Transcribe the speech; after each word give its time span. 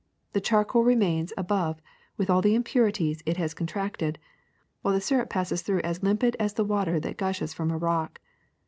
The 0.33 0.41
char 0.41 0.65
coal 0.65 0.83
remains 0.83 1.31
above 1.37 1.79
with 2.17 2.27
all 2.27 2.41
the 2.41 2.55
impurities 2.55 3.21
it 3.27 3.37
has 3.37 3.53
con 3.53 3.67
tracted, 3.67 4.15
while 4.81 4.95
the 4.95 4.99
syrup 4.99 5.29
passes 5.29 5.61
through 5.61 5.81
as 5.81 6.01
limpid 6.01 6.35
as 6.39 6.53
the 6.55 6.65
water 6.65 6.99
that 6.99 7.17
gushes 7.17 7.53
from 7.53 7.69
a 7.69 7.77
rock. 7.77 8.19